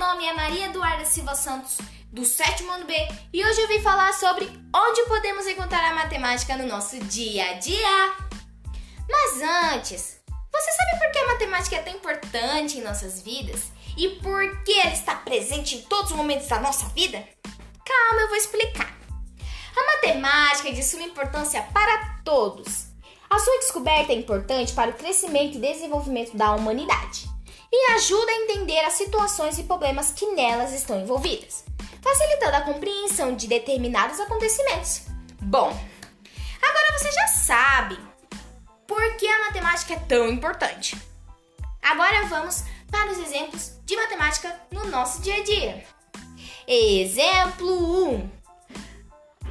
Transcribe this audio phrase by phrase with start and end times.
[0.00, 1.76] nome é Maria Eduarda Silva Santos,
[2.10, 2.94] do sétimo ano B,
[3.34, 7.52] e hoje eu vim falar sobre onde podemos encontrar a matemática no nosso dia a
[7.58, 8.14] dia.
[9.10, 9.42] Mas
[9.74, 10.18] antes,
[10.50, 13.70] você sabe por que a matemática é tão importante em nossas vidas?
[13.94, 17.22] E por que ela está presente em todos os momentos da nossa vida?
[17.84, 18.96] Calma, eu vou explicar.
[19.76, 22.86] A matemática é de suma importância para todos.
[23.28, 27.28] A sua descoberta é importante para o crescimento e desenvolvimento da humanidade
[27.72, 31.64] e ajuda a entender as situações e problemas que nelas estão envolvidas,
[32.02, 35.02] facilitando a compreensão de determinados acontecimentos.
[35.40, 35.68] Bom,
[36.60, 37.98] agora você já sabe
[38.86, 40.96] por que a matemática é tão importante.
[41.82, 45.84] Agora vamos para os exemplos de matemática no nosso dia a dia.
[46.66, 48.30] Exemplo 1.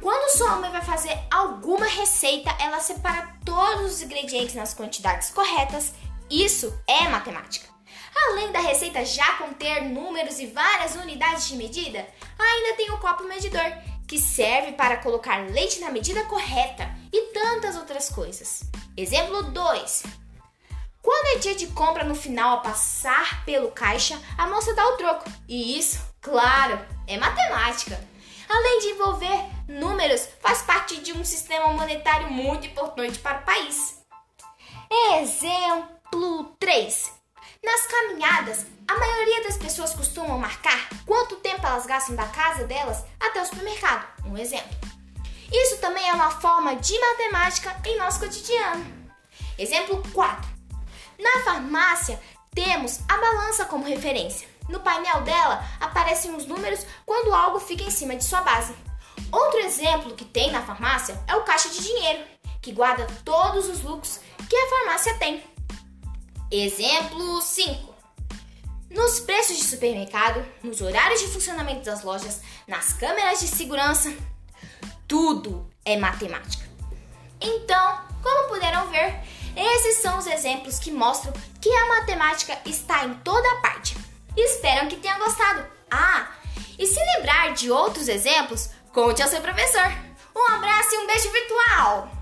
[0.00, 5.94] Quando sua mãe vai fazer alguma receita, ela separa todos os ingredientes nas quantidades corretas.
[6.28, 7.71] Isso é matemática.
[8.82, 12.04] Receita já conter números e várias unidades de medida,
[12.36, 13.62] ainda tem o copo medidor,
[14.08, 18.64] que serve para colocar leite na medida correta e tantas outras coisas.
[18.96, 20.02] Exemplo 2.
[21.00, 24.96] Quando é dia de compra no final, ao passar pelo caixa, a moça dá o
[24.96, 25.30] troco.
[25.46, 28.04] E isso, claro, é matemática.
[28.48, 34.02] Além de envolver números, faz parte de um sistema monetário muito importante para o país.
[35.20, 37.21] Exemplo 3.
[37.64, 43.04] Nas caminhadas, a maioria das pessoas costumam marcar quanto tempo elas gastam da casa delas
[43.20, 44.04] até o supermercado.
[44.26, 44.76] Um exemplo.
[45.52, 48.84] Isso também é uma forma de matemática em nosso cotidiano.
[49.56, 50.50] Exemplo 4.
[51.20, 52.20] Na farmácia,
[52.52, 54.48] temos a balança como referência.
[54.68, 58.74] No painel dela aparecem os números quando algo fica em cima de sua base.
[59.30, 62.24] Outro exemplo que tem na farmácia é o caixa de dinheiro,
[62.60, 65.51] que guarda todos os lucros que a farmácia tem.
[66.54, 67.94] Exemplo 5.
[68.90, 74.14] Nos preços de supermercado, nos horários de funcionamento das lojas, nas câmeras de segurança,
[75.08, 76.68] tudo é matemática.
[77.40, 79.18] Então, como puderam ver,
[79.56, 83.96] esses são os exemplos que mostram que a matemática está em toda parte.
[84.36, 85.64] Espero que tenham gostado.
[85.90, 86.32] Ah,
[86.78, 89.90] e se lembrar de outros exemplos, conte ao seu professor.
[90.36, 92.21] Um abraço e um beijo virtual!